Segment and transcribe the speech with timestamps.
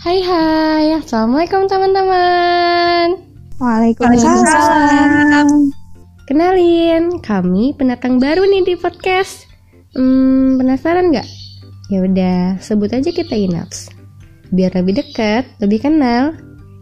[0.00, 3.20] Hai hai, Assalamualaikum teman-teman
[3.60, 5.68] Waalaikumsalam.
[6.24, 9.44] Kenalin, kami pendatang baru nih di podcast
[9.92, 11.28] Hmm, penasaran nggak?
[11.92, 13.92] Ya udah, sebut aja kita Inaps
[14.48, 16.32] Biar lebih dekat, lebih kenal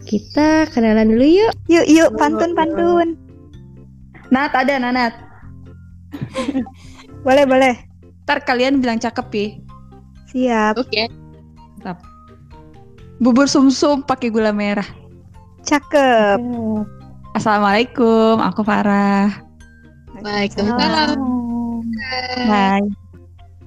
[0.06, 3.18] Kita kenalan dulu yuk Yuk, yuk, pantun, pantun.
[4.30, 5.18] Nat ada Nanat.
[7.26, 7.74] Boleh, boleh.
[8.22, 9.46] Ntar kalian bilang cakep ya.
[10.30, 10.74] Siap.
[10.78, 11.10] Oke.
[11.82, 12.07] Mantap.
[13.18, 14.86] Bubur sumsum pakai gula merah.
[15.66, 16.38] Cakep.
[17.34, 19.42] Assalamualaikum, aku Farah.
[20.22, 21.18] Waalaikumsalam.
[22.46, 22.82] Hai.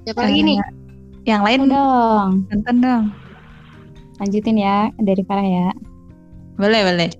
[0.07, 0.57] Siapa lagi nih?
[1.27, 2.29] Yang lain dong.
[2.47, 3.03] nonton dong.
[4.23, 5.67] Lanjutin ya dari Farah ya.
[6.55, 7.11] Boleh, boleh.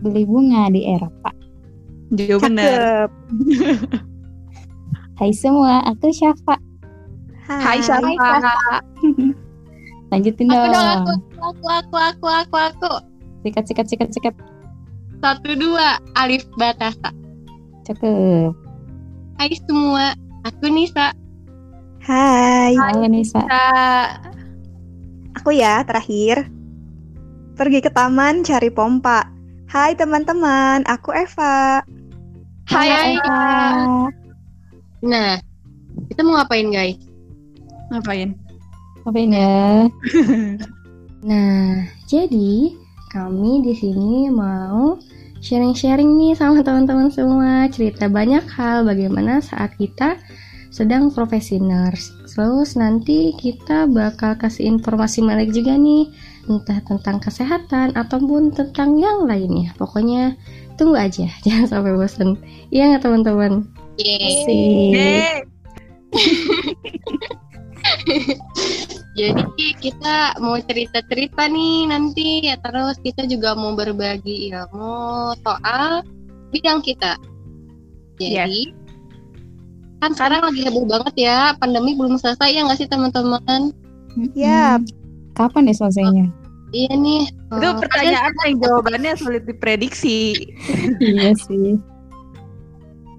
[0.00, 1.28] Beli bunga di Eropa.
[2.08, 2.72] Juga bener.
[2.72, 3.08] Cakep.
[5.20, 6.56] Hai semua, aku Syafa.
[7.44, 8.16] Hai Syafa.
[10.08, 10.72] Lanjutin Aku dong.
[10.72, 12.92] dong, aku, aku, aku, aku, aku, aku.
[13.44, 14.34] Sikat, sikat, sikat, sikat.
[15.20, 17.12] Satu dua, Alif Batasa.
[17.84, 18.56] Cakep.
[19.36, 20.16] Hai semua,
[20.48, 21.12] aku Nisa.
[22.02, 22.72] Hai.
[22.74, 23.44] Halo Nisa.
[25.36, 26.48] Aku ya, terakhir.
[27.54, 29.28] Pergi ke taman cari pompa.
[29.68, 31.84] Hai teman-teman, aku Eva.
[32.72, 33.20] Hai.
[33.20, 33.44] Eva.
[35.04, 35.36] Nah,
[36.08, 36.98] kita mau ngapain guys?
[37.92, 38.47] Ngapain?
[39.08, 39.88] Ngapain ya?
[41.18, 42.78] Nah, jadi
[43.10, 45.00] kami di sini mau
[45.42, 50.14] sharing-sharing nih sama teman-teman semua cerita banyak hal bagaimana saat kita
[50.70, 52.14] sedang profesi nurse.
[52.28, 56.06] Terus nanti kita bakal kasih informasi menarik juga nih
[56.46, 59.74] entah tentang kesehatan ataupun tentang yang lainnya.
[59.74, 60.38] Pokoknya
[60.78, 62.38] tunggu aja, jangan sampai bosan.
[62.70, 63.66] Iya nggak teman-teman?
[63.98, 65.42] Yeay.
[69.18, 76.06] Jadi kita mau cerita-cerita nih nanti ya terus kita juga mau berbagi ilmu soal
[76.54, 77.18] bidang kita.
[78.18, 78.70] Jadi
[79.98, 83.74] kan sekarang lagi heboh banget ya pandemi belum selesai ya nggak sih teman-teman?
[84.38, 84.86] Yap.
[85.34, 86.30] Kapan deh selesainya?
[86.70, 87.24] Iya nih.
[87.58, 90.34] Itu eh, pertanyaan yang jawabannya sulit diprediksi.
[91.02, 91.78] iya sih.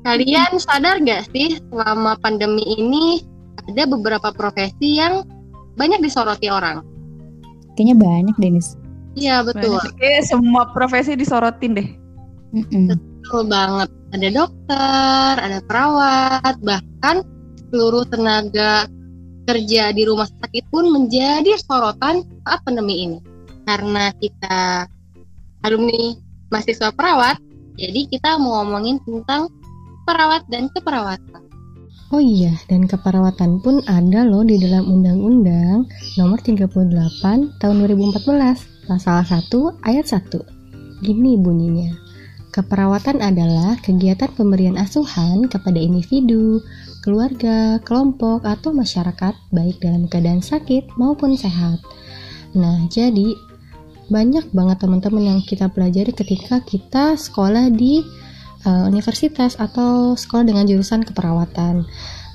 [0.07, 3.19] Kalian sadar gak sih selama pandemi ini
[3.65, 5.25] ada beberapa profesi yang
[5.75, 6.83] banyak disoroti orang?
[7.75, 8.75] Kayaknya banyak Denis.
[9.17, 11.89] Iya betul, Oke, semua profesi disorotin deh.
[12.55, 12.95] Mm-mm.
[13.21, 13.89] betul banget.
[14.09, 17.21] Ada dokter, ada perawat, bahkan
[17.69, 18.89] seluruh tenaga
[19.49, 23.19] kerja di rumah sakit pun menjadi sorotan saat pandemi ini.
[23.65, 24.89] Karena kita
[25.65, 26.17] alumni
[26.49, 27.37] mahasiswa perawat,
[27.77, 29.49] jadi kita mau ngomongin tentang
[30.05, 31.48] perawat dan keperawatan.
[32.09, 35.85] Oh iya, dan keperawatan pun ada loh di dalam Undang-Undang
[36.17, 41.05] Nomor 38 Tahun 2014, Pasal 1 Ayat 1.
[41.05, 41.93] Gini bunyinya.
[42.49, 46.65] Keperawatan adalah kegiatan pemberian asuhan kepada individu,
[47.05, 51.77] keluarga, kelompok, atau masyarakat baik dalam keadaan sakit maupun sehat.
[52.57, 53.37] Nah, jadi
[54.09, 58.01] banyak banget teman-teman yang kita pelajari ketika kita sekolah di
[58.65, 61.85] uh, universitas atau sekolah dengan jurusan keperawatan.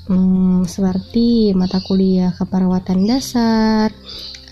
[0.05, 3.89] Hmm, seperti mata kuliah keperawatan dasar,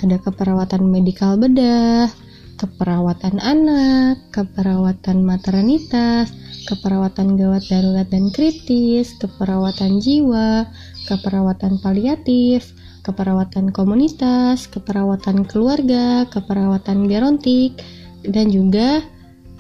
[0.01, 2.09] ada keperawatan medikal bedah,
[2.57, 6.33] keperawatan anak, keperawatan maternitas,
[6.65, 10.65] keperawatan gawat darurat dan kritis, keperawatan jiwa,
[11.05, 12.73] keperawatan paliatif,
[13.05, 17.77] keperawatan komunitas, keperawatan keluarga, keperawatan gerontik,
[18.25, 19.05] dan juga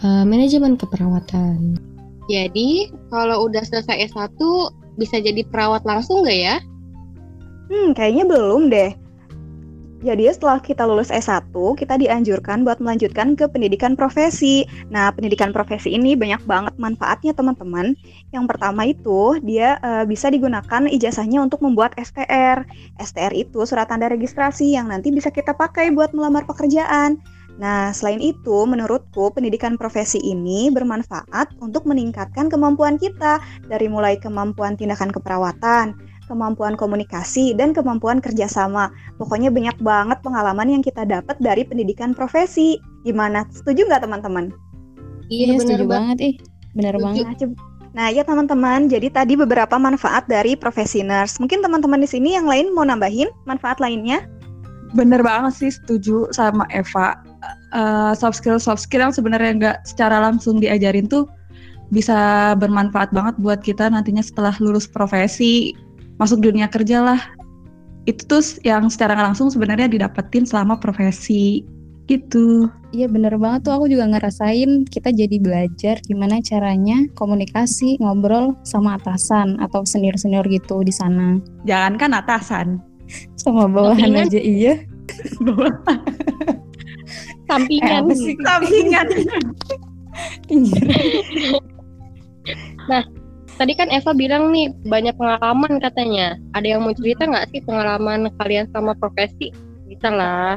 [0.00, 1.91] uh, manajemen keperawatan.
[2.31, 4.38] Jadi, kalau udah selesai S1
[5.00, 6.56] bisa jadi perawat langsung nggak ya?
[7.72, 8.93] Hmm, kayaknya belum deh.
[10.03, 14.66] Jadi setelah kita lulus S1, kita dianjurkan buat melanjutkan ke pendidikan profesi.
[14.91, 17.94] Nah, pendidikan profesi ini banyak banget manfaatnya teman-teman.
[18.34, 22.66] Yang pertama itu, dia eh, bisa digunakan ijazahnya untuk membuat STR.
[22.99, 27.22] STR itu surat tanda registrasi yang nanti bisa kita pakai buat melamar pekerjaan.
[27.60, 34.77] Nah, selain itu, menurutku pendidikan profesi ini bermanfaat untuk meningkatkan kemampuan kita dari mulai kemampuan
[34.77, 35.93] tindakan keperawatan,
[36.31, 38.89] kemampuan komunikasi, dan kemampuan kerjasama.
[39.21, 42.81] Pokoknya banyak banget pengalaman yang kita dapat dari pendidikan profesi.
[43.04, 43.45] Gimana?
[43.53, 44.49] Setuju nggak teman-teman?
[45.28, 46.34] Iya, setuju banget ih.
[46.72, 47.04] Bener Setuju.
[47.04, 47.25] banget.
[47.28, 51.37] Nah, Nah, ya teman-teman, jadi tadi beberapa manfaat dari profesi nurse.
[51.37, 54.25] Mungkin teman-teman di sini yang lain mau nambahin manfaat lainnya?
[54.97, 57.21] Bener banget sih setuju sama Eva.
[57.72, 61.24] Eh, soft skill soft skill yang sebenarnya nggak secara langsung diajarin tuh
[61.89, 65.72] bisa bermanfaat banget buat kita nantinya setelah lulus profesi
[66.21, 67.21] masuk dunia kerja lah.
[68.03, 71.63] itu tuh yang secara langsung sebenarnya didapetin selama profesi
[72.10, 72.66] gitu.
[72.91, 78.98] Iya bener banget tuh aku juga ngerasain kita jadi belajar gimana caranya komunikasi ngobrol sama
[78.98, 81.39] atasan atau senior-senior gitu di sana.
[81.63, 82.83] Jangankan atasan,
[83.39, 84.27] Sama bawahan Sampingan.
[84.27, 84.75] aja iya.
[87.53, 88.09] Sampingan.
[88.16, 88.33] sih?
[88.41, 89.07] sampingan.
[93.60, 96.41] Tadi kan Eva bilang nih banyak pengalaman katanya.
[96.57, 99.53] Ada yang mau cerita nggak sih pengalaman kalian sama profesi?
[99.84, 100.57] Bisa lah.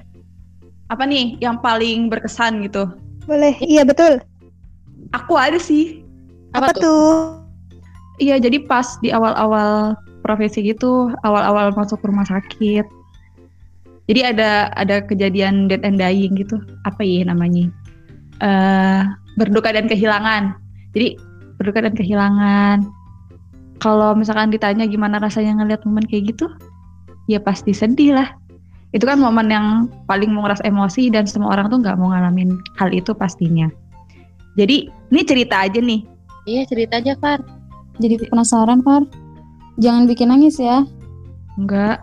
[0.87, 2.87] Apa nih yang paling berkesan gitu?
[3.27, 4.23] Boleh, iya betul.
[5.11, 6.07] Aku ada sih.
[6.55, 7.43] Apa, Apa, tuh?
[8.15, 12.87] Iya, jadi pas di awal-awal profesi gitu, awal-awal masuk rumah sakit.
[14.05, 16.61] Jadi ada ada kejadian dead and dying gitu.
[16.85, 17.69] Apa ya namanya?
[18.41, 19.01] Eh
[19.35, 20.55] berduka dan kehilangan.
[20.93, 21.17] Jadi
[21.57, 22.77] berduka dan kehilangan.
[23.83, 26.47] Kalau misalkan ditanya gimana rasanya ngeliat momen kayak gitu,
[27.27, 28.29] ya pasti sedih lah.
[28.95, 32.95] Itu kan momen yang paling menguras emosi dan semua orang tuh nggak mau ngalamin hal
[32.95, 33.67] itu pastinya.
[34.55, 36.07] Jadi ini cerita aja nih.
[36.47, 37.43] Iya cerita aja Far.
[37.99, 39.03] Jadi penasaran Far.
[39.83, 40.87] Jangan bikin nangis ya.
[41.59, 41.99] Enggak.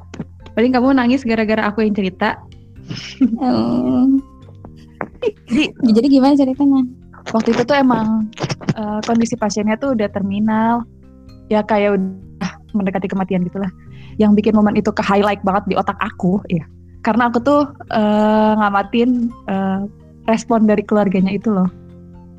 [0.53, 2.37] Paling kamu nangis gara-gara aku yang cerita.
[3.23, 4.05] Eh,
[5.49, 5.65] Jadi
[5.95, 6.83] Jadi gimana ceritanya?
[7.31, 8.27] waktu itu tuh emang
[8.75, 10.83] eh, kondisi pasiennya tuh udah terminal.
[11.49, 13.71] Ya kayak udah mendekati kematian gitu lah.
[14.21, 16.65] Yang bikin momen itu ke highlight banget di otak aku, ya.
[17.07, 17.63] Karena aku tuh
[17.95, 19.81] eh, ngamatin eh,
[20.29, 21.71] respon dari keluarganya itu loh.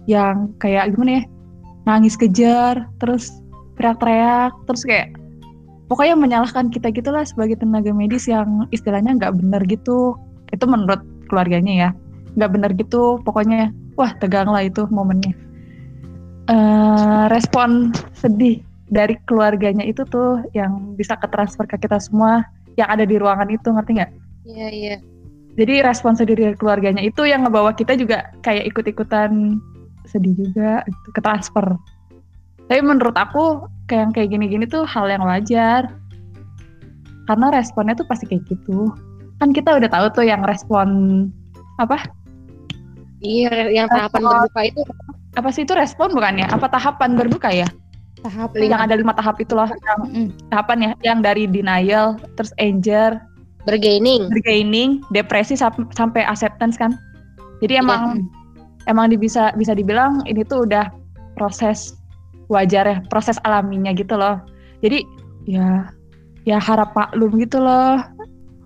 [0.05, 1.23] Yang kayak gimana ya?
[1.83, 3.31] Nangis kejar, terus
[3.75, 5.15] teriak-teriak, terus kayak
[5.93, 10.17] pokoknya menyalahkan kita gitulah sebagai tenaga medis yang istilahnya nggak benar gitu.
[10.49, 11.89] Itu menurut keluarganya ya
[12.37, 15.33] nggak benar gitu pokoknya wah tegang lah itu momennya
[16.43, 18.59] Eh respon sedih
[18.91, 22.43] dari keluarganya itu tuh yang bisa ketransfer ke kita semua
[22.75, 24.11] yang ada di ruangan itu ngerti nggak
[24.43, 24.95] Iya iya.
[25.55, 29.55] jadi respon sedih dari keluarganya itu yang ngebawa kita juga kayak ikut-ikutan
[30.03, 31.79] sedih juga gitu, ketransfer
[32.67, 35.91] tapi menurut aku kayak yang kayak gini-gini tuh hal yang wajar
[37.25, 38.91] karena responnya tuh pasti kayak gitu
[39.39, 40.87] kan kita udah tahu tuh yang respon
[41.77, 41.99] apa
[43.23, 44.31] Iya yang tahapan Respon.
[44.35, 44.81] berbuka itu
[45.39, 46.43] apa sih itu respon bukannya?
[46.51, 47.63] Apa tahapan berbuka ya?
[48.19, 50.27] Tahap Yang ada lima tahap itu loh, yang Mm-mm.
[50.51, 53.23] tahapan ya, yang dari denial, terus anger,
[53.63, 54.27] bergaining.
[54.27, 56.99] regaining, depresi sam- sampai acceptance kan.
[57.63, 58.91] Jadi emang Mm-mm.
[58.91, 60.91] emang bisa bisa dibilang ini tuh udah
[61.39, 61.95] proses
[62.53, 64.37] wajar ya, proses alaminya gitu loh.
[64.85, 65.01] Jadi
[65.49, 65.89] ya
[66.45, 67.97] ya harap maklum gitu loh.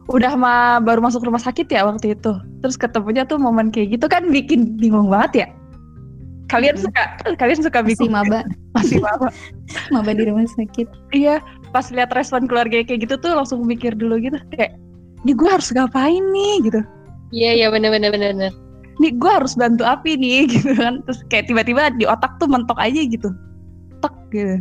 [0.07, 2.31] Udah mah baru masuk rumah sakit ya waktu itu.
[2.63, 5.47] Terus ketemunya tuh momen kayak gitu kan bikin bingung banget ya.
[6.47, 6.83] Kalian Mm.
[6.87, 7.03] suka
[7.35, 8.39] kalian suka Masih bingung maba,
[8.79, 9.27] masih apa?
[9.95, 10.87] maba di rumah sakit.
[11.11, 11.43] Iya,
[11.75, 14.79] pas lihat respon keluarga kayak gitu tuh langsung mikir dulu gitu kayak,
[15.27, 16.79] ini gue harus ngapain nih gitu.
[17.35, 18.31] Iya iya benar benar benar.
[18.31, 18.51] benar.
[19.03, 21.03] Nih gue harus bantu api nih gitu kan.
[21.03, 23.27] Terus kayak tiba-tiba di otak tuh mentok aja gitu,
[24.01, 24.55] tek gitu.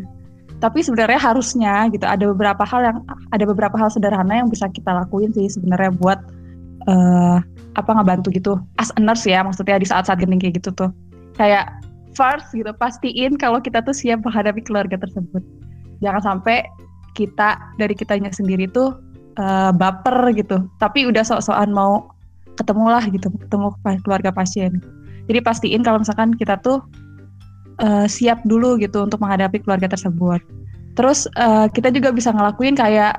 [0.56, 2.98] Tapi sebenarnya harusnya gitu ada beberapa hal yang
[3.32, 6.18] ada beberapa hal sederhana yang bisa kita lakuin sih sebenarnya buat
[6.88, 7.38] eh
[7.76, 8.56] apa ngebantu gitu.
[8.80, 10.90] As a nurse ya maksudnya di saat-saat genting kayak gitu tuh.
[11.36, 11.68] Kayak
[12.16, 15.44] first gitu pastiin kalau kita tuh siap menghadapi keluarga tersebut.
[16.00, 16.64] Jangan sampai
[17.12, 18.96] kita dari kitanya sendiri tuh
[19.36, 20.64] eh, baper gitu.
[20.80, 22.08] Tapi udah sok-sokan mau
[22.56, 23.68] ketemu lah gitu, ketemu
[24.00, 24.80] keluarga pasien.
[25.28, 26.80] Jadi pastiin kalau misalkan kita tuh
[27.80, 30.40] eh, siap dulu gitu untuk menghadapi keluarga tersebut.
[30.96, 33.16] Terus eh, kita juga bisa ngelakuin kayak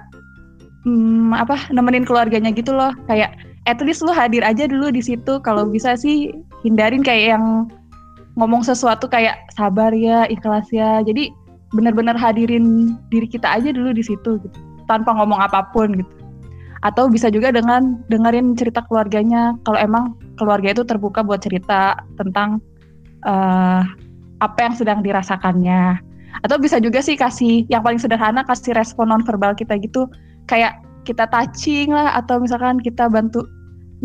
[0.87, 3.37] hmm, apa nemenin keluarganya gitu loh, kayak
[3.67, 5.37] at least lu hadir aja dulu di situ.
[5.43, 6.33] Kalau bisa sih
[6.63, 7.45] hindarin kayak yang
[8.39, 11.03] ngomong sesuatu kayak sabar ya, ikhlas ya.
[11.03, 11.29] Jadi
[11.75, 16.13] benar-benar hadirin diri kita aja dulu di situ gitu, tanpa ngomong apa pun gitu.
[16.85, 19.57] Atau bisa juga dengan dengerin cerita keluarganya.
[19.67, 22.63] Kalau emang keluarga itu terbuka buat cerita tentang
[23.27, 23.81] eh,
[24.41, 26.01] apa yang sedang dirasakannya.
[26.45, 30.05] Atau bisa juga sih kasih yang paling sederhana kasih respon non verbal kita gitu,
[30.45, 30.77] kayak
[31.07, 33.47] kita touching lah atau misalkan kita bantu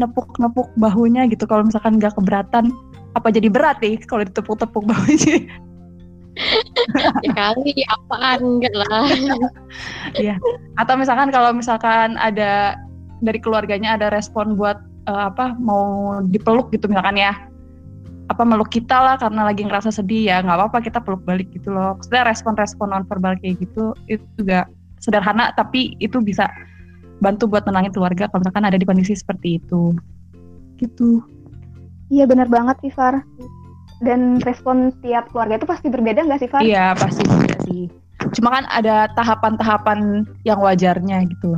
[0.01, 1.45] nepuk-nepuk bahunya gitu.
[1.45, 2.73] Kalau misalkan nggak keberatan
[3.13, 5.41] apa jadi berat nih kalau ditepuk-tepuk bahunya?
[7.21, 8.41] Ya kali apaan?
[8.41, 9.05] Enggak lah.
[10.81, 12.81] atau misalkan kalau misalkan ada
[13.21, 14.81] dari keluarganya ada respon buat
[15.13, 17.37] eh, apa mau dipeluk gitu misalkan ya
[18.33, 21.71] apa meluk kita lah karena lagi ngerasa sedih ya nggak apa-apa kita peluk balik gitu
[21.71, 24.67] loh maksudnya respon-respon non verbal kayak gitu itu juga
[24.99, 26.49] sederhana tapi itu bisa
[27.21, 29.95] bantu buat tenangin keluarga kalau misalkan ada di kondisi seperti itu
[30.81, 31.23] gitu
[32.13, 33.25] Iya benar banget sih Far.
[34.05, 36.61] Dan respon tiap keluarga itu pasti berbeda nggak sih Far?
[36.61, 37.89] Iya pasti juga sih.
[38.37, 41.57] Cuma kan ada tahapan-tahapan yang wajarnya gitu.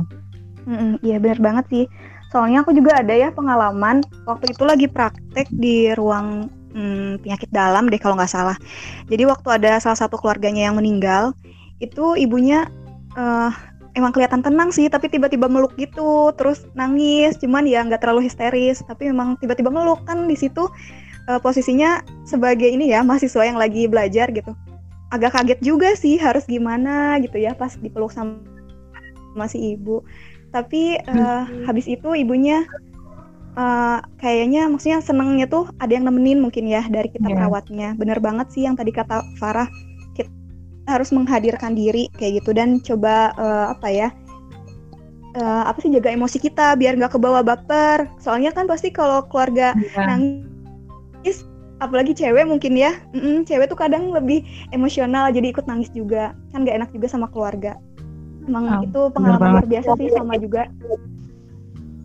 [0.63, 1.85] Mm-mm, Iya benar banget sih.
[2.31, 7.87] Soalnya aku juga ada ya pengalaman waktu itu lagi praktek di ruang hmm, penyakit dalam
[7.87, 8.59] deh kalau nggak salah.
[9.07, 11.31] Jadi waktu ada salah satu keluarganya yang meninggal,
[11.79, 12.67] itu ibunya
[13.15, 13.51] eh,
[13.95, 17.39] emang kelihatan tenang sih, tapi tiba-tiba meluk gitu, terus nangis.
[17.39, 20.67] Cuman ya nggak terlalu histeris, tapi memang tiba-tiba meluk kan di situ
[21.31, 24.51] eh, posisinya sebagai ini ya mahasiswa yang lagi belajar gitu.
[25.15, 28.35] Agak kaget juga sih harus gimana gitu ya pas dipeluk sama
[29.31, 30.03] sama si ibu.
[30.51, 32.67] Tapi eh, habis itu ibunya
[33.55, 37.35] eh, kayaknya maksudnya senengnya tuh ada yang nemenin mungkin ya dari kita Iya.
[37.39, 37.89] perawatnya.
[37.95, 39.67] Bener banget sih yang tadi kata Farah,
[40.13, 40.29] kita
[40.87, 44.09] harus menghadirkan diri kayak gitu dan coba eh, apa ya?
[45.35, 48.07] eh, apa sih jaga emosi kita biar nggak kebawa baper.
[48.23, 50.03] Soalnya kan pasti kalau keluarga Iya.
[50.07, 51.43] nangis
[51.83, 56.63] apalagi cewek mungkin ya mm-mm, cewek tuh kadang lebih emosional jadi ikut nangis juga kan
[56.63, 57.75] gak enak juga sama keluarga
[58.47, 60.71] emang Ah, itu pengalaman luar biasa sih sama juga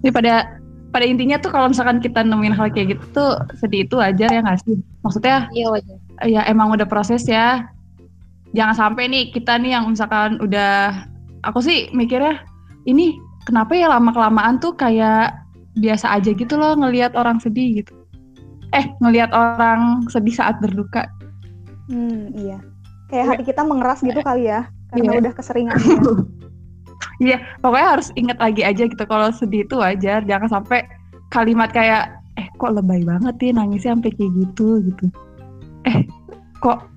[0.02, 0.58] Jadi pada
[0.90, 4.40] pada intinya tuh kalau misalkan kita nemuin hal kayak gitu tuh sedih itu wajar ya
[4.42, 4.74] nggak sih?
[5.00, 5.96] Maksudnya Iya wajar.
[6.26, 7.70] ya emang udah proses ya.
[8.50, 11.06] Jangan sampai nih kita nih yang misalkan udah
[11.42, 12.42] aku sih mikirnya
[12.84, 13.14] ini
[13.46, 15.38] kenapa ya lama kelamaan tuh kayak
[15.78, 17.94] biasa aja gitu loh ngelihat orang sedih gitu.
[18.70, 21.06] Eh ngelihat orang sedih saat berduka.
[21.86, 22.58] hmm iya
[23.10, 25.20] kayak hati kita mengeras gitu kali ya karena Iya.
[25.26, 25.98] udah keseringan ya.
[27.20, 30.24] Iya, pokoknya harus inget lagi aja gitu kalau sedih itu wajar.
[30.24, 30.88] Jangan sampai
[31.28, 35.06] kalimat kayak eh kok lebay banget ya nangisnya sampai kayak gitu gitu.
[35.84, 36.08] Eh
[36.64, 36.88] kok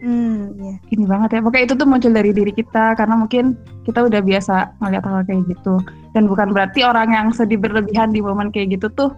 [0.00, 1.40] hmm iya gini banget ya.
[1.42, 5.50] Pokoknya itu tuh muncul dari diri kita karena mungkin kita udah biasa ngeliat hal kayak
[5.50, 5.74] gitu.
[6.14, 9.10] Dan bukan berarti orang yang sedih berlebihan di momen kayak gitu tuh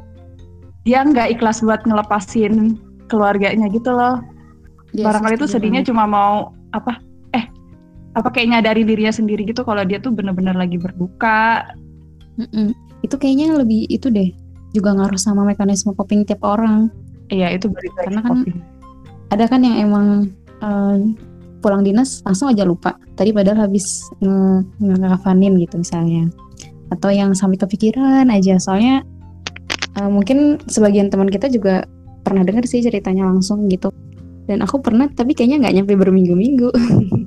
[0.88, 2.80] dia nggak ikhlas buat ngelepasin
[3.12, 4.24] keluarganya gitu loh.
[4.96, 5.90] Iya, Barangkali setuju sedihnya banget.
[5.92, 6.96] cuma mau apa?
[8.14, 11.66] Apa kayak nyadari dirinya sendiri gitu kalau dia tuh bener-bener lagi berduka.
[12.38, 12.74] Mm-mm.
[13.02, 14.30] Itu kayaknya lebih itu deh
[14.74, 16.90] juga ngaruh sama mekanisme coping tiap orang.
[17.30, 18.58] Iya itu lagi Karena kan coping.
[19.30, 20.06] Ada kan yang emang
[20.62, 20.96] eh,
[21.62, 22.98] pulang dinas langsung aja lupa.
[23.14, 26.30] Tadi padahal habis nge ngekafanin gitu misalnya.
[26.90, 28.58] Atau yang sampai kepikiran aja.
[28.58, 29.06] Soalnya
[29.98, 31.86] eh, mungkin sebagian teman kita juga
[32.26, 33.94] pernah dengar sih ceritanya langsung gitu.
[34.44, 36.68] Dan aku pernah tapi kayaknya nggak nyampe berminggu-minggu.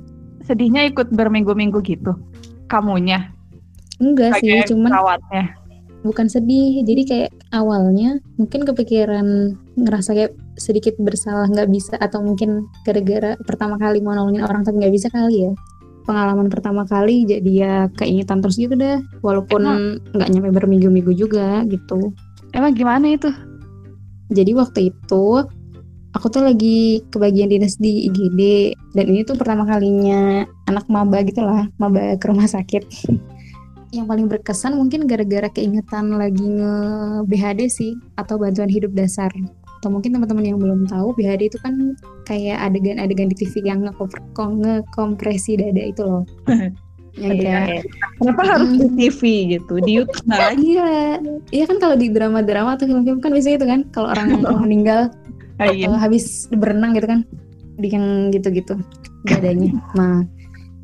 [0.48, 2.16] sedihnya ikut berminggu-minggu gitu?
[2.72, 3.28] Kamunya?
[4.00, 5.58] Enggak sih, cuman perawatnya?
[6.06, 6.82] bukan sedih.
[6.86, 13.78] Jadi kayak awalnya mungkin kepikiran ngerasa kayak sedikit bersalah nggak bisa atau mungkin gara-gara pertama
[13.78, 15.52] kali mau nolongin orang tapi nggak bisa kali ya.
[16.08, 19.02] Pengalaman pertama kali jadi ya keingetan terus gitu deh.
[19.20, 19.62] Walaupun
[20.14, 22.16] nggak nyampe berminggu-minggu juga gitu.
[22.56, 23.28] Emang gimana itu?
[24.32, 25.24] Jadi waktu itu
[26.16, 31.44] aku tuh lagi kebagian dinas di IGD dan ini tuh pertama kalinya anak maba gitu
[31.44, 32.84] lah maba ke rumah sakit.
[33.96, 36.74] Yang paling berkesan mungkin gara-gara keingetan lagi nge
[37.24, 39.32] BHD sih atau bantuan hidup dasar.
[39.80, 41.96] Atau mungkin teman-teman yang belum tahu BHD itu kan
[42.28, 46.28] kayak adegan-adegan di TV yang ngekompre- ko- ngekompresi dada itu loh.
[47.18, 47.82] Yang kayak
[48.22, 49.20] kenapa harus di TV
[49.58, 49.74] gitu?
[49.82, 50.90] Di YouTube nggak lagi Iya,
[51.50, 54.28] iya kan kalau di drama-drama atau film-film kan biasanya itu kan kalau orang
[54.64, 55.10] meninggal
[55.58, 57.20] Habis berenang gitu kan
[57.78, 58.78] di yang gitu-gitu
[59.26, 59.74] dadanya.
[59.94, 60.26] Nah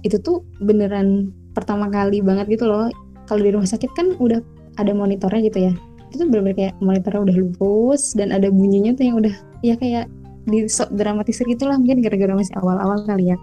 [0.06, 2.90] itu tuh beneran pertama kali banget gitu loh.
[3.24, 4.42] Kalau di rumah sakit kan udah
[4.76, 5.72] ada monitornya gitu ya.
[6.10, 10.10] Itu tuh bener-bener kayak monitornya udah lurus dan ada bunyinya tuh yang udah ya kayak
[10.44, 13.38] di sok dramatisir gitu lah mungkin gara-gara masih awal-awal kali ya.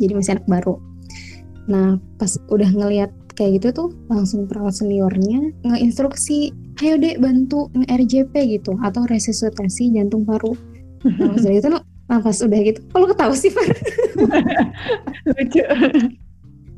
[0.00, 0.74] Jadi masih anak baru.
[1.68, 8.34] Nah pas udah ngelihat kayak gitu tuh langsung perawat seniornya ngeinstruksi ayo dek bantu nge-RJP
[8.58, 10.58] gitu atau resusitasi jantung paru.
[11.06, 11.70] Nah dari itu
[12.10, 13.64] nah pas udah gitu kok lo ketawa sih Far?
[15.30, 15.62] lucu.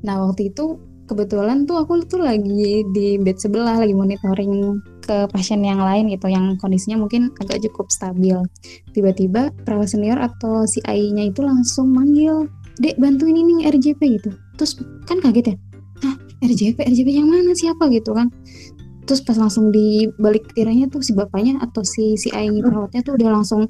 [0.05, 0.77] Nah waktu itu
[1.09, 6.33] kebetulan tuh aku tuh lagi di bed sebelah lagi monitoring ke pasien yang lain gitu
[6.33, 8.37] yang kondisinya mungkin agak cukup stabil.
[8.93, 12.49] Tiba-tiba perawat senior atau si AI-nya itu langsung manggil
[12.81, 14.31] dek bantuin ini RJP gitu.
[14.61, 15.57] Terus kan kaget ya
[16.05, 17.57] ah RJP RJP yang mana?
[17.57, 17.89] Siapa?
[17.89, 18.29] gitu kan
[19.05, 23.15] terus pas langsung di balik tiranya tuh si bapaknya atau si si AI perawatnya tuh
[23.21, 23.69] udah langsung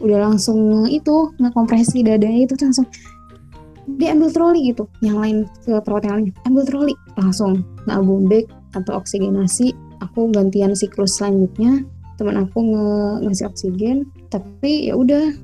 [0.00, 2.88] udah langsung itu ngekompresi dadanya itu tuh langsung
[3.98, 4.86] dia ambil troli gitu.
[5.02, 6.94] Yang lain ke perawat yang lain ambil troli.
[7.18, 8.46] Langsung ngeabombek
[8.76, 11.82] atau oksigenasi aku gantian siklus selanjutnya
[12.20, 12.88] teman aku nge
[13.24, 13.96] ngasih oksigen
[14.28, 15.34] tapi ya udah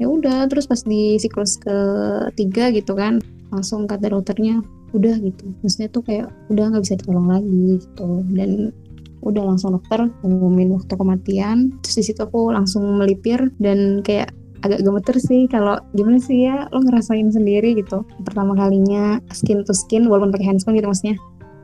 [0.00, 0.48] ya udah.
[0.48, 3.20] Terus pas di siklus ketiga gitu kan
[3.50, 4.62] langsung kata dokternya
[4.96, 5.44] udah gitu.
[5.62, 8.24] Maksudnya tuh kayak udah nggak bisa ditolong lagi gitu.
[8.34, 8.74] Dan
[9.20, 11.76] udah langsung dokter ngumumin waktu kematian.
[11.84, 16.68] Terus di situ aku langsung melipir dan kayak agak gemeter sih kalau gimana sih ya
[16.68, 18.04] lo ngerasain sendiri gitu.
[18.24, 21.16] Pertama kalinya skin to skin walaupun pakai handphone gitu maksudnya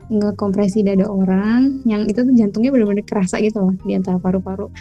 [0.07, 4.71] ngekompresi dada orang yang itu tuh jantungnya benar-benar kerasa gitu loh di antara paru-paru.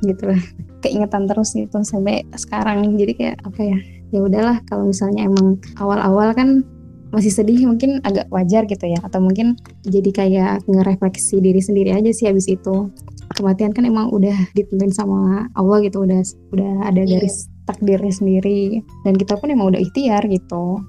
[0.00, 0.40] Gitu lah
[0.80, 2.96] keingetan terus gitu sampai sekarang.
[2.96, 3.78] Jadi kayak apa ya?
[4.10, 6.64] Ya udahlah kalau misalnya emang awal-awal kan
[7.10, 12.10] masih sedih mungkin agak wajar gitu ya atau mungkin jadi kayak ngerefleksi diri sendiri aja
[12.14, 12.90] sih habis itu
[13.34, 16.22] kematian kan emang udah ditentuin sama Allah gitu udah
[16.54, 17.18] udah ada Iya.
[17.18, 20.82] garis takdirnya sendiri dan kita pun emang udah ikhtiar gitu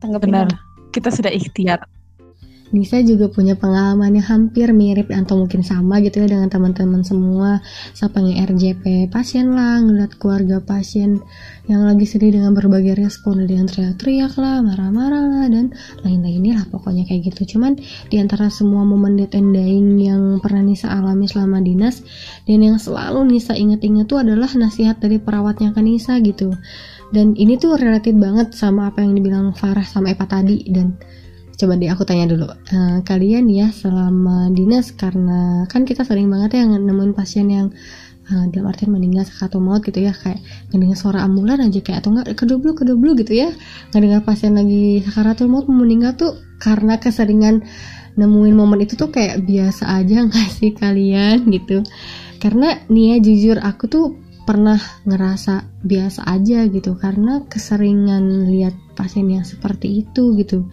[0.00, 0.48] tanggapin Benar.
[0.94, 1.80] Kita sudah ikhtiar.
[2.74, 7.62] Nisa juga punya pengalaman yang hampir mirip atau mungkin sama gitu ya dengan teman-teman semua.
[7.94, 11.22] Siapa yang RJP pasien lah, ngeliat keluarga pasien
[11.70, 15.70] yang lagi sedih dengan berbagai respon yang teriak-teriak lah, marah-marah lah, dan
[16.02, 17.54] lain-lainnya lah pokoknya kayak gitu.
[17.54, 17.78] Cuman
[18.10, 22.02] di antara semua momen death and dying yang pernah Nisa alami selama dinas
[22.42, 26.50] Dan yang selalu Nisa inget-inget tuh adalah nasihat dari perawatnya ke Nisa gitu.
[27.14, 30.98] Dan ini tuh relatif banget sama apa yang dibilang Farah sama Epa tadi Dan
[31.54, 32.50] coba deh aku tanya dulu.
[32.50, 37.66] Eh, kalian ya selama dinas karena kan kita sering banget ya nemuin pasien yang
[38.26, 40.42] eh, dalam artian meninggal atau maut gitu ya kayak
[40.74, 43.54] ngedengar suara ambulan aja kayak atau enggak kedublu kedublu gitu ya.
[43.94, 47.62] Ngedengar pasien lagi sakaratul maut mau meninggal tuh karena keseringan
[48.14, 51.86] nemuin momen itu tuh kayak biasa aja nggak sih kalian gitu.
[52.42, 54.06] Karena nih ya jujur aku tuh
[54.44, 54.76] pernah
[55.08, 60.68] ngerasa biasa aja gitu karena keseringan lihat pasien yang seperti itu gitu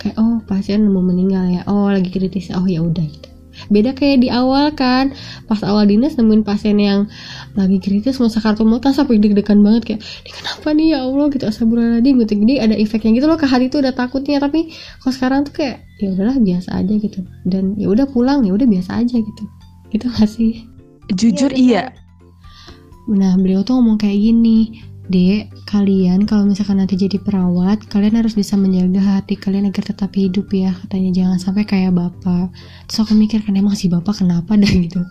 [0.00, 1.62] kayak oh pasien mau meninggal ya.
[1.68, 2.48] Oh lagi kritis.
[2.56, 3.28] Oh ya udah gitu.
[3.68, 5.12] Beda kayak di awal kan.
[5.44, 7.04] Pas awal dinas nemuin pasien yang
[7.52, 9.82] lagi kritis mau sakaratul maut kan sampai deg-degan banget.
[9.84, 10.86] Kayak ini kenapa nih?
[10.96, 11.44] Ya Allah gitu.
[11.44, 12.32] Astagfirullahaladzim gitu.
[12.40, 14.40] Jadi ada efeknya gitu loh ke hati tuh udah takutnya.
[14.40, 14.72] Tapi
[15.04, 17.20] kalau sekarang tuh kayak ya udahlah biasa aja gitu.
[17.44, 19.44] Dan ya udah pulang ya udah biasa aja gitu.
[19.92, 20.64] Gitu gak sih?
[21.12, 22.00] Jujur Iya, iya.
[23.10, 28.38] Nah, beliau tuh ngomong kayak gini, Dek, kalian kalau misalkan nanti jadi perawat, kalian harus
[28.38, 30.70] bisa menjaga hati kalian agar tetap hidup ya.
[30.86, 32.54] Katanya jangan sampai kayak bapak.
[32.86, 35.02] Terus aku mikir kan emang si bapak kenapa dah gitu.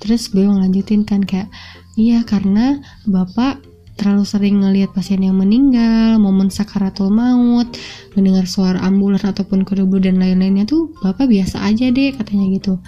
[0.00, 1.52] Terus beliau ngelanjutin kan kayak,
[2.00, 3.60] iya karena bapak
[4.00, 7.68] terlalu sering ngelihat pasien yang meninggal, momen sakaratul maut,
[8.16, 12.80] mendengar suara ambulan ataupun kedubul dan lain-lainnya tuh bapak biasa aja deh katanya gitu.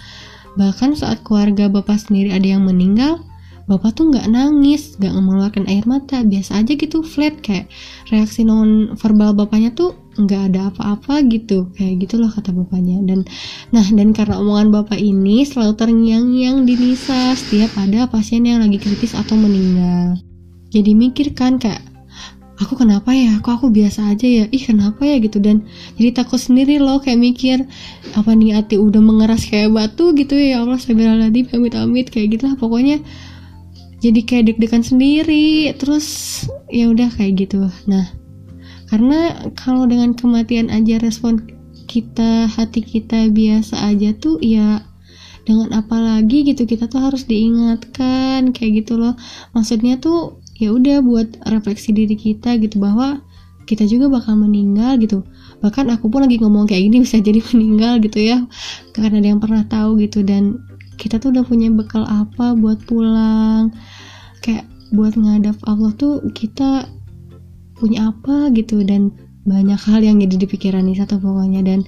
[0.57, 3.21] Bahkan saat keluarga bapak sendiri ada yang meninggal,
[3.65, 7.65] bapak tuh nggak nangis, nggak mengeluarkan air mata, biasa aja gitu flat kayak
[8.13, 13.01] reaksi non verbal bapaknya tuh nggak ada apa-apa gitu, kayak gitu loh kata bapaknya.
[13.01, 13.25] Dan
[13.73, 18.77] nah dan karena omongan bapak ini selalu terngiang-ngiang di Nisa setiap ada pasien yang lagi
[18.77, 20.21] kritis atau meninggal.
[20.69, 21.81] Jadi mikir kan kayak
[22.61, 23.41] aku kenapa ya?
[23.41, 24.45] Kok aku biasa aja ya?
[24.47, 25.19] Ih kenapa ya?
[25.19, 25.41] gitu.
[25.41, 25.67] Dan
[25.99, 27.57] jadi takut sendiri loh kayak mikir
[28.15, 30.55] apa nih hati udah mengeras kayak batu gitu ya?
[30.55, 33.03] Ya Allah astagfirullahaladzim amit amit kayak gitu lah pokoknya
[34.05, 35.73] jadi kayak deg-degan sendiri.
[35.81, 36.05] Terus
[36.69, 37.65] ya udah kayak gitu.
[37.89, 38.05] Nah
[38.85, 41.41] karena kalau dengan kematian aja respon
[41.89, 44.85] kita hati kita biasa aja tuh ya
[45.45, 49.17] dengan apa lagi gitu kita tuh harus diingatkan kayak gitu loh.
[49.57, 53.21] Maksudnya tuh ya udah buat refleksi diri kita gitu bahwa
[53.65, 55.25] kita juga bakal meninggal gitu.
[55.61, 58.45] Bahkan aku pun lagi ngomong kayak gini bisa jadi meninggal gitu ya
[58.93, 60.21] karena ada yang pernah tahu gitu.
[60.21, 60.61] Dan
[60.95, 63.71] kita tuh udah punya bekal apa buat pulang?
[64.43, 66.87] Kayak buat ngadap Allah tuh kita
[67.75, 69.11] punya apa gitu dan
[69.45, 71.61] banyak hal yang jadi di pikiran Nisa tuh pokoknya.
[71.61, 71.85] Dan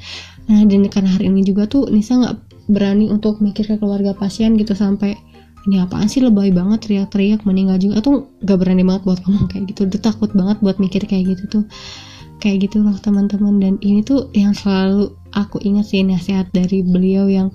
[0.48, 2.36] nah dan karena hari ini juga tuh Nisa nggak
[2.67, 5.15] berani untuk mikir ke keluarga pasien gitu sampai
[5.67, 8.00] ini apaan sih lebay banget teriak-teriak meninggal juga.
[8.00, 11.43] Tuh gak berani banget buat ngomong kayak gitu udah takut banget buat mikir kayak gitu
[11.60, 11.63] tuh.
[12.39, 13.60] Kayak gitu loh teman-teman.
[13.60, 17.50] Dan ini tuh yang selalu aku ingat sih nasihat dari beliau yang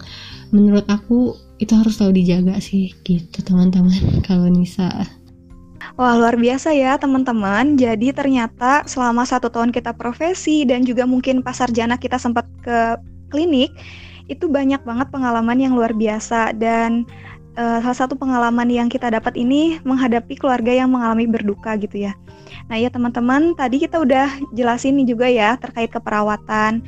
[0.53, 3.95] menurut aku itu harus selalu dijaga sih gitu teman-teman
[4.27, 4.91] kalau Nisa
[6.01, 7.77] Wah luar biasa ya teman-teman.
[7.77, 12.97] Jadi ternyata selama satu tahun kita profesi dan juga mungkin pas sarjana kita sempat ke
[13.29, 13.69] klinik,
[14.31, 17.05] itu banyak banget pengalaman yang luar biasa dan
[17.61, 22.17] eh, salah satu pengalaman yang kita dapat ini menghadapi keluarga yang mengalami berduka gitu ya.
[22.73, 26.81] Nah ya teman-teman, tadi kita udah jelasin nih juga ya terkait keperawatan,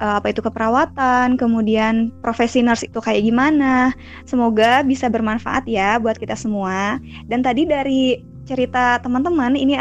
[0.00, 3.94] eh, apa itu keperawatan, kemudian profesi nurse itu kayak gimana.
[4.26, 6.98] Semoga bisa bermanfaat ya buat kita semua.
[7.26, 9.80] Dan tadi dari cerita teman-teman ini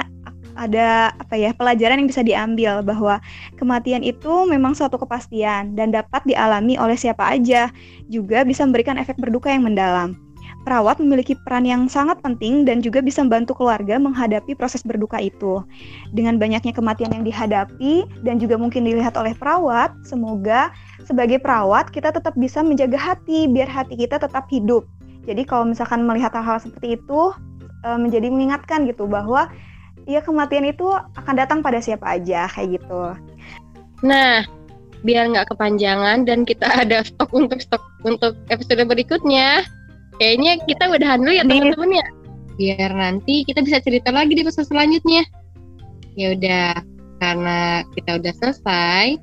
[0.53, 3.17] ada apa ya pelajaran yang bisa diambil bahwa
[3.57, 7.73] kematian itu memang suatu kepastian dan dapat dialami oleh siapa aja
[8.07, 10.22] juga bisa memberikan efek berduka yang mendalam.
[10.63, 15.59] Perawat memiliki peran yang sangat penting dan juga bisa membantu keluarga menghadapi proses berduka itu.
[16.15, 20.71] Dengan banyaknya kematian yang dihadapi dan juga mungkin dilihat oleh perawat, semoga
[21.03, 24.87] sebagai perawat kita tetap bisa menjaga hati biar hati kita tetap hidup.
[25.27, 27.21] Jadi kalau misalkan melihat hal-hal seperti itu
[27.83, 29.51] eh, menjadi mengingatkan gitu bahwa
[30.07, 33.15] ya kematian itu akan datang pada siapa aja kayak gitu.
[34.03, 34.43] Nah,
[35.03, 39.63] biar nggak kepanjangan dan kita ada stok untuk stok untuk episode berikutnya.
[40.21, 42.05] Kayaknya kita udahan dulu ya teman-teman ya.
[42.53, 45.25] Biar nanti kita bisa cerita lagi di episode selanjutnya.
[46.13, 46.69] Ya udah,
[47.17, 49.17] karena kita udah selesai.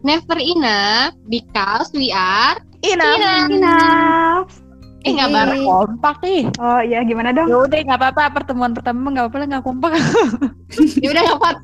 [0.00, 3.18] Never enough because we are Enough.
[3.18, 3.50] Enough.
[3.50, 4.48] Enough.
[5.06, 5.62] eh nggak bareng.
[5.66, 6.42] Kompak nih.
[6.58, 7.46] Oh iya gimana dong?
[7.46, 9.92] Ya udah nggak apa-apa pertemuan pertama nggak apa-apa lah, nggak kompak.
[11.02, 11.56] Ya udah nggak Pat?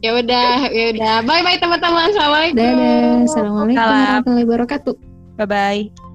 [0.00, 1.14] Ya udah, ya udah.
[1.24, 2.12] Bye bye teman-teman.
[2.12, 2.56] Assalamualaikum.
[2.60, 3.24] Dadah.
[3.24, 3.96] Assalamualaikum Salam.
[3.96, 4.94] warahmatullahi wabarakatuh.
[5.40, 6.09] Bye bye.